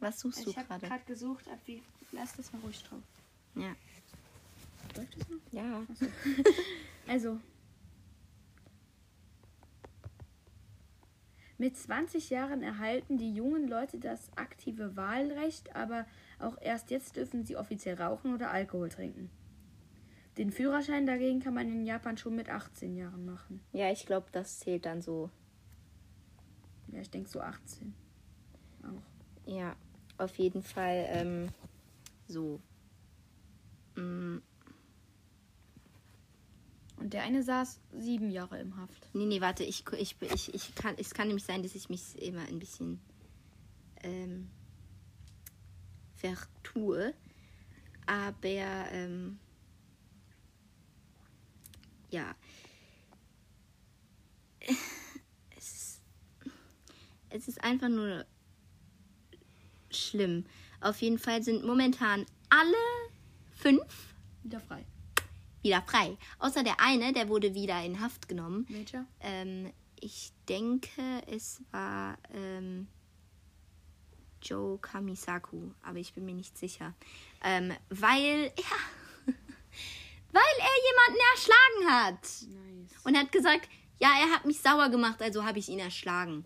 [0.00, 0.86] Was suchst du Ich habe gerade?
[0.86, 1.82] gerade gesucht, ab wie.
[2.12, 3.00] Lass das mal ruhig drauf.
[3.54, 3.74] Ja.
[4.96, 5.38] Läuft das noch?
[5.52, 5.82] Ja.
[7.06, 7.38] Also.
[11.58, 16.06] Mit 20 Jahren erhalten die jungen Leute das aktive Wahlrecht, aber
[16.38, 19.30] auch erst jetzt dürfen sie offiziell rauchen oder Alkohol trinken.
[20.36, 23.60] Den Führerschein dagegen kann man in Japan schon mit 18 Jahren machen.
[23.72, 25.30] Ja, ich glaube, das zählt dann so.
[26.88, 27.94] Ja, ich denke so 18.
[28.82, 29.02] Auch.
[29.50, 29.76] Ja,
[30.18, 31.48] auf jeden Fall ähm,
[32.28, 32.60] so.
[33.96, 34.38] Mm,
[36.96, 39.08] Und der eine saß sieben Jahre im Haft.
[39.14, 42.20] nee, nee, warte, ich, ich, ich, ich kann, es kann nämlich sein, dass ich mich
[42.22, 43.00] immer ein bisschen
[44.02, 44.50] ähm,
[46.14, 47.14] vertue.
[48.06, 49.38] Aber ähm,
[52.10, 52.34] ja.
[55.56, 56.00] Es ist,
[57.30, 58.24] es ist einfach nur
[59.94, 60.44] schlimm.
[60.80, 62.76] Auf jeden Fall sind momentan alle
[63.52, 64.84] fünf Wieder frei.
[65.62, 66.16] wieder frei.
[66.38, 68.66] Außer der eine, der wurde wieder in Haft genommen.
[68.68, 69.06] Welcher?
[69.20, 72.88] Ähm, ich denke, es war ähm,
[74.42, 76.94] Joe Kamisaku, aber ich bin mir nicht sicher.
[77.42, 79.32] Ähm, weil, ja,
[80.32, 82.22] weil er jemanden erschlagen hat.
[82.22, 83.00] Nice.
[83.04, 86.44] Und hat gesagt, ja, er hat mich sauer gemacht, also habe ich ihn erschlagen.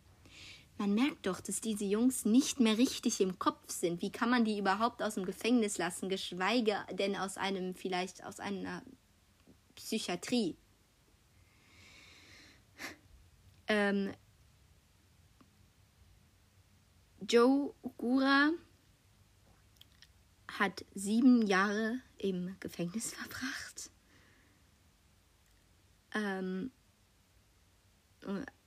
[0.78, 4.00] Man merkt doch, dass diese Jungs nicht mehr richtig im Kopf sind.
[4.00, 8.38] Wie kann man die überhaupt aus dem Gefängnis lassen, geschweige denn aus einem, vielleicht aus
[8.38, 8.82] einer
[9.74, 10.56] Psychiatrie?
[13.66, 14.14] Ähm,
[17.20, 18.52] Joe Gura
[20.46, 23.90] hat sieben Jahre im Gefängnis verbracht.
[26.14, 26.70] Ähm,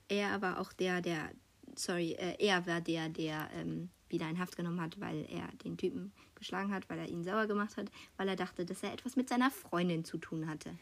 [0.08, 1.32] er war auch der, der,
[1.76, 5.78] sorry, äh, er war der, der ähm, wieder in Haft genommen hat, weil er den
[5.78, 9.16] Typen geschlagen hat, weil er ihn sauer gemacht hat, weil er dachte, dass er etwas
[9.16, 10.78] mit seiner Freundin zu tun hatte.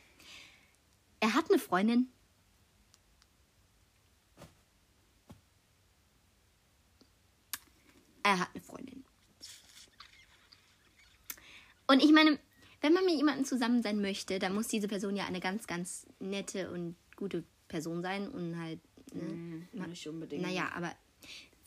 [1.20, 2.10] Er hat eine Freundin.
[8.24, 9.04] Er hat eine Freundin.
[11.88, 12.40] Und ich meine,
[12.82, 16.06] wenn man mit jemandem zusammen sein möchte, dann muss diese Person ja eine ganz, ganz
[16.20, 18.80] nette und gute Person sein und halt.
[19.16, 20.42] Ne, Nicht unbedingt.
[20.42, 20.92] naja, aber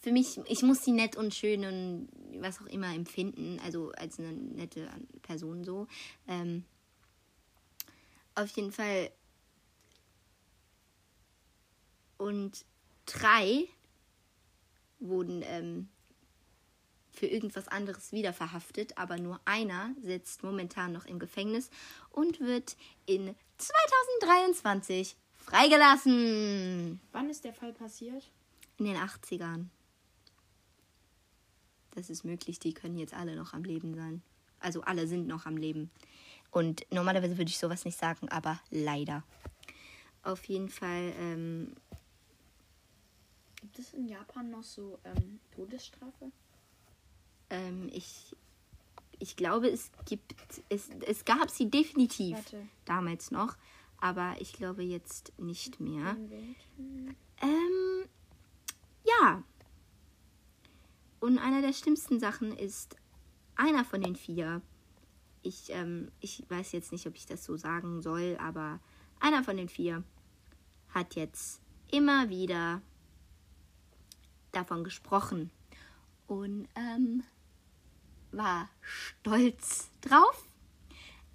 [0.01, 2.09] für mich, ich muss sie nett und schön und
[2.41, 4.91] was auch immer empfinden, also als eine nette
[5.23, 5.87] Person so.
[6.27, 6.65] Ähm,
[8.35, 9.11] auf jeden Fall.
[12.19, 12.65] Und
[13.07, 13.69] drei
[14.99, 15.89] wurden ähm,
[17.11, 21.71] für irgendwas anderes wieder verhaftet, aber nur einer sitzt momentan noch im Gefängnis
[22.11, 22.77] und wird
[23.07, 27.01] in 2023 freigelassen.
[27.13, 28.31] Wann ist der Fall passiert?
[28.79, 29.67] In den 80ern.
[31.95, 34.23] Das ist möglich, die können jetzt alle noch am Leben sein.
[34.61, 35.91] Also alle sind noch am Leben.
[36.51, 39.25] Und normalerweise würde ich sowas nicht sagen, aber leider.
[40.23, 41.75] Auf jeden Fall, ähm,
[43.61, 46.31] Gibt es in Japan noch so ähm, Todesstrafe?
[47.51, 48.35] ähm, ich,
[49.19, 50.35] ich glaube, es gibt,
[50.69, 52.67] es, es gab sie definitiv Warte.
[52.85, 53.57] damals noch,
[54.03, 56.17] aber ich glaube jetzt nicht mehr.
[57.41, 58.05] Ähm,
[59.05, 59.45] ja.
[61.21, 62.97] Und einer der schlimmsten Sachen ist,
[63.55, 64.61] einer von den vier,
[65.43, 68.81] ich, ähm, ich weiß jetzt nicht, ob ich das so sagen soll, aber
[69.21, 70.03] einer von den vier
[70.89, 71.61] hat jetzt
[71.93, 72.83] immer wieder
[74.51, 75.53] davon gesprochen
[76.27, 77.23] und ähm,
[78.33, 80.45] war stolz drauf.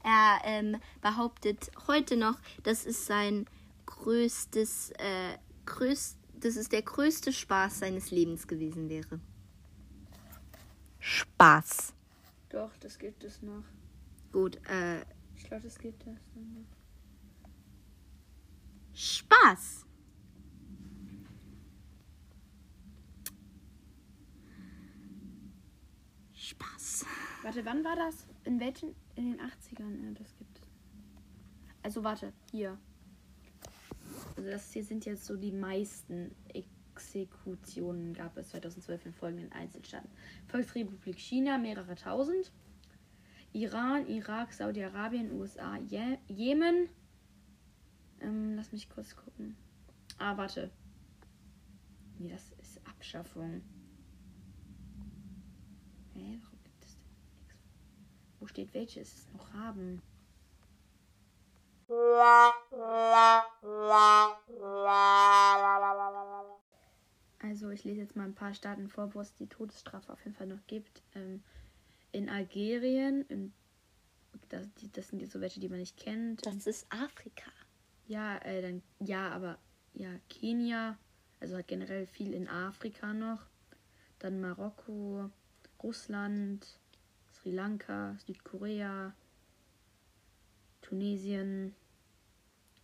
[0.03, 3.45] Er ähm, behauptet heute noch, das ist sein
[3.86, 9.19] größtes, äh, größt, das ist der größte Spaß seines Lebens gewesen wäre.
[10.99, 11.93] Spaß.
[12.49, 13.63] Doch, das gibt es noch.
[14.31, 15.01] Gut, äh.
[15.36, 16.17] Ich glaube, das gibt es noch.
[18.93, 19.86] Spaß.
[26.33, 27.05] Spaß.
[27.43, 28.25] Warte, wann war das?
[28.45, 28.95] In welchen?
[29.17, 30.62] In den 80ern, ja, das gibt.
[31.82, 32.77] Also warte, hier.
[34.36, 40.10] Also das hier sind jetzt so die meisten Exekutionen gab es 2012 in folgenden Einzelstaaten.
[40.47, 42.51] Volksrepublik China mehrere tausend.
[43.53, 46.89] Iran, Irak, Saudi-Arabien, USA, Je Jemen.
[48.19, 49.56] Ähm, lass mich kurz gucken.
[50.19, 50.71] Ah, warte.
[52.19, 53.62] Nee, das ist Abschaffung.
[56.13, 57.56] Hä, warum gibt es denn nichts?
[58.39, 60.02] Wo steht welches es noch haben?
[67.39, 70.36] Also ich lese jetzt mal ein paar Staaten vor, wo es die Todesstrafe auf jeden
[70.36, 71.02] Fall noch gibt.
[71.15, 71.43] Ähm,
[72.12, 73.54] in Algerien, in,
[74.50, 76.45] das, die, das sind jetzt so welche, die man nicht kennt.
[76.45, 77.52] Das ist Afrika.
[78.08, 79.58] Ja, äh, dann, ja, aber
[79.93, 80.97] ja, Kenia,
[81.39, 83.45] also halt generell viel in Afrika noch.
[84.19, 85.30] Dann Marokko,
[85.82, 86.80] Russland,
[87.47, 89.13] Sri Lanka, Südkorea,
[90.81, 91.73] Tunesien,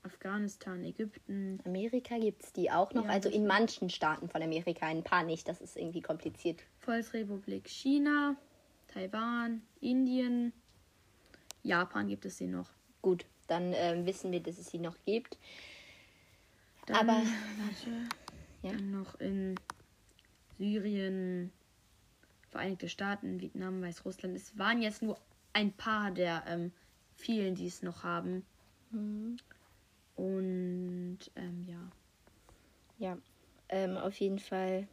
[0.03, 1.59] Afghanistan, Ägypten.
[1.65, 3.03] Amerika gibt es die auch noch.
[3.03, 5.49] Ja, also in manchen Staaten von Amerika, in ein paar nicht.
[5.49, 6.61] Das ist irgendwie kompliziert.
[6.79, 8.37] Volksrepublik China,
[8.87, 10.53] Taiwan, Indien,
[11.63, 12.69] Japan gibt es sie noch.
[13.01, 15.37] Gut, dann ähm, wissen wir, dass es sie noch gibt.
[16.85, 17.89] Dann, Aber- warte,
[18.61, 18.71] Ja.
[18.71, 19.55] dann noch in
[20.57, 21.51] Syrien,
[22.53, 24.35] Vereinigte Staaten, Vietnam, Weißrussland.
[24.37, 25.17] Es waren jetzt nur
[25.53, 26.71] ein paar der ähm,
[27.15, 28.45] vielen, die es noch haben.
[30.15, 31.91] Und ähm, ja.
[32.99, 33.17] Ja,
[33.69, 34.87] ähm, auf jeden Fall.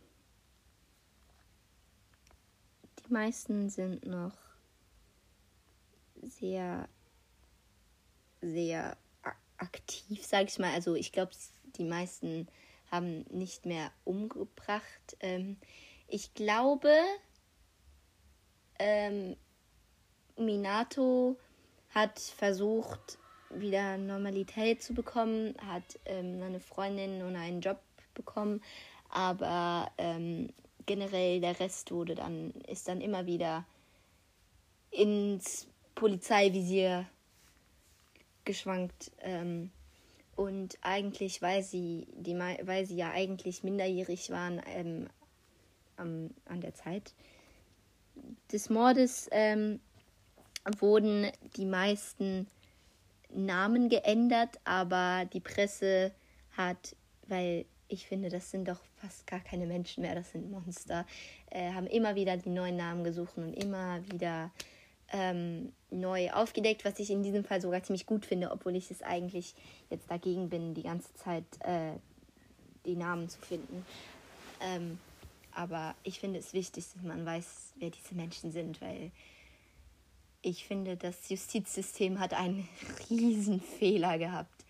[3.04, 4.38] Die meisten sind noch
[6.22, 6.88] sehr,
[8.40, 8.96] sehr
[9.58, 10.72] aktiv, sag ich mal.
[10.72, 11.32] Also ich glaube,
[11.76, 12.48] die meisten
[12.90, 15.18] haben nicht mehr umgebracht.
[15.20, 15.58] Ähm,
[16.08, 16.90] ich glaube,
[18.80, 19.36] ähm,
[20.36, 21.36] Minato
[21.90, 23.18] hat versucht,
[23.50, 27.80] wieder Normalität zu bekommen, hat ähm, eine Freundin und einen Job
[28.14, 28.62] bekommen,
[29.10, 30.48] aber ähm,
[30.86, 33.64] generell der Rest wurde dann, ist dann immer wieder
[34.90, 37.06] ins Polizeivisier
[38.44, 39.12] geschwankt.
[39.20, 39.70] Ähm,
[40.36, 45.08] und eigentlich, weil sie, die, weil sie ja eigentlich minderjährig waren ähm,
[45.96, 47.12] am, an der Zeit
[48.52, 49.80] des Mordes, ähm,
[50.78, 52.46] wurden die meisten
[53.32, 56.12] Namen geändert, aber die Presse
[56.56, 56.96] hat,
[57.28, 61.06] weil ich finde, das sind doch fast gar keine Menschen mehr, das sind Monster,
[61.50, 64.50] äh, haben immer wieder die neuen Namen gesucht und immer wieder
[65.12, 69.02] ähm, neu aufgedeckt, was ich in diesem Fall sogar ziemlich gut finde, obwohl ich es
[69.02, 69.54] eigentlich
[69.90, 71.92] jetzt dagegen bin, die ganze Zeit äh,
[72.84, 73.84] die Namen zu finden.
[74.60, 74.98] Ähm,
[75.54, 79.10] aber ich finde es wichtig, dass man weiß, wer diese Menschen sind, weil
[80.42, 82.68] ich finde, das Justizsystem hat einen
[83.10, 84.64] riesen Fehler gehabt.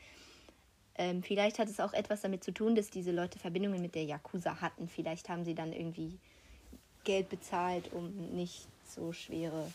[0.97, 4.05] Ähm, vielleicht hat es auch etwas damit zu tun, dass diese Leute Verbindungen mit der
[4.05, 4.89] Yakuza hatten.
[4.89, 6.19] Vielleicht haben sie dann irgendwie
[7.05, 9.67] Geld bezahlt, um nicht so schwere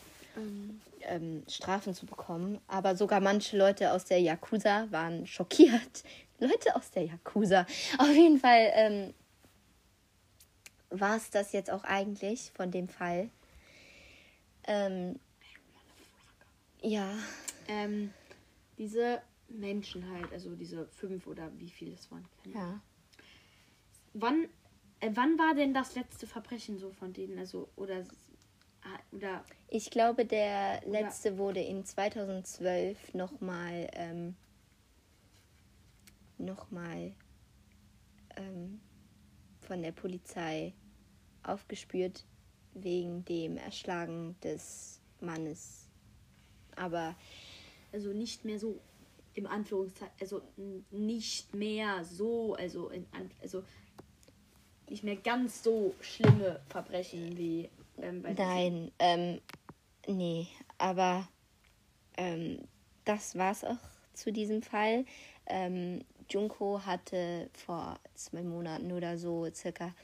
[1.02, 2.60] ähm, Strafen zu bekommen.
[2.68, 6.04] Aber sogar manche Leute aus der Yakuza waren schockiert.
[6.38, 7.66] Leute aus der Yakuza.
[7.98, 9.14] Auf jeden Fall ähm,
[10.90, 13.30] war es das jetzt auch eigentlich von dem Fall.
[14.64, 15.18] Ähm,
[16.82, 17.10] ja,
[17.68, 18.12] Ähm,
[18.78, 22.26] diese Menschen halt, also diese fünf oder wie viele es waren.
[22.52, 22.80] ja.
[24.18, 24.48] Wann,
[25.00, 27.38] äh, wann war denn das letzte Verbrechen so von denen?
[27.38, 28.04] Also, oder,
[28.82, 34.34] ah, oder Ich glaube, der letzte wurde in 2012 nochmal ähm,
[36.38, 37.12] nochmal
[38.36, 38.80] ähm,
[39.66, 40.72] von der Polizei
[41.42, 42.24] aufgespürt
[42.74, 45.88] wegen dem Erschlagen des Mannes.
[46.76, 47.14] Aber
[47.92, 48.78] also nicht mehr so
[49.34, 50.42] im Anführungszeichen, also
[50.90, 53.06] nicht mehr so, also in,
[53.42, 53.62] also
[54.88, 59.40] nicht mehr ganz so schlimme Verbrechen wie ähm, bei nein, ähm,
[60.06, 60.46] nee,
[60.78, 61.28] aber
[62.16, 62.60] ähm,
[63.04, 63.78] das war's auch
[64.12, 65.04] zu diesem Fall.
[65.46, 69.94] Ähm, Junko hatte vor zwei Monaten oder so circa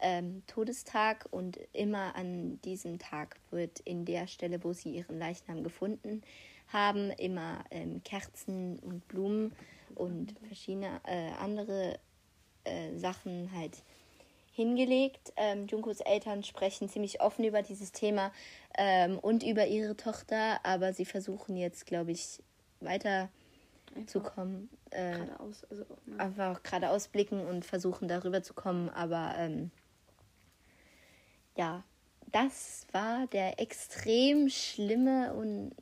[0.00, 5.62] ähm, Todestag und immer an diesem Tag wird in der Stelle, wo sie ihren Leichnam
[5.62, 6.22] gefunden
[6.68, 9.52] haben, immer ähm, Kerzen und Blumen
[9.94, 11.98] und verschiedene äh, andere
[12.64, 13.82] äh, Sachen halt
[14.52, 15.32] hingelegt.
[15.36, 18.32] Ähm, Junkos Eltern sprechen ziemlich offen über dieses Thema
[18.76, 22.42] ähm, und über ihre Tochter, aber sie versuchen jetzt, glaube ich,
[22.80, 23.28] weiter
[24.06, 24.68] zu kommen.
[24.90, 26.20] Äh, geradeaus, also auch mal.
[26.20, 29.70] einfach auch gerade ausblicken und versuchen darüber zu kommen, aber ähm,
[31.56, 31.84] ja,
[32.32, 35.74] das war der extrem schlimme und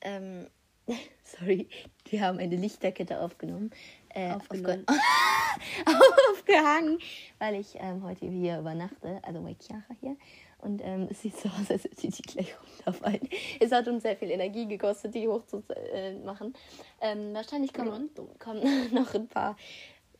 [0.00, 0.48] ähm,
[1.24, 1.68] sorry,
[2.08, 3.70] wir haben eine Lichterkette aufgenommen.
[4.10, 4.86] Äh, Aufgenommen.
[6.30, 6.98] aufgehangen,
[7.38, 10.16] weil ich ähm, heute hier übernachte, also bei Chiara hier.
[10.58, 13.28] Und ähm, es sieht so aus, als würde die gleich runterfallen.
[13.60, 16.54] Es hat uns sehr viel Energie gekostet, die hochzumachen.
[17.00, 19.56] Ähm, wahrscheinlich kommen, kommen noch ein paar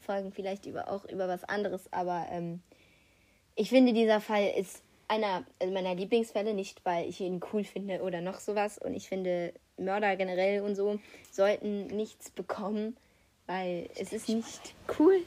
[0.00, 2.60] Folgen vielleicht über, auch über was anderes, aber ähm,
[3.56, 8.20] ich finde, dieser Fall ist einer meiner Lieblingsfälle, nicht weil ich ihn cool finde oder
[8.20, 8.78] noch sowas.
[8.78, 10.98] Und ich finde, Mörder generell und so
[11.30, 12.96] sollten nichts bekommen,
[13.46, 15.18] weil es ist nicht cool.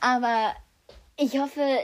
[0.00, 0.54] Aber
[1.18, 1.80] ich hoffe,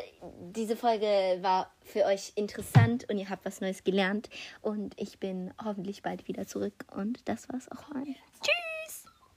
[0.52, 4.30] diese Folge war für euch interessant und ihr habt was Neues gelernt.
[4.62, 6.86] Und ich bin hoffentlich bald wieder zurück.
[6.94, 7.90] Und das war's auch.
[8.04, 8.33] Tschüss!